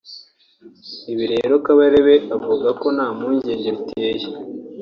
[1.11, 4.27] Ibi rero Kabarebe avuga ko nta mpungenge biteye